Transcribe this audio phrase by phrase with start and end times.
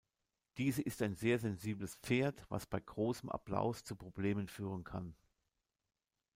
[0.57, 5.13] Diese ist ein sehr sensibles Pferd, was bei großem Applaus zu Problemen führen kann.